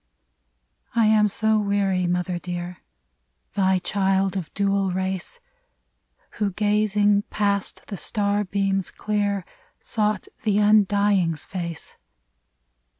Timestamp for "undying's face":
10.57-11.97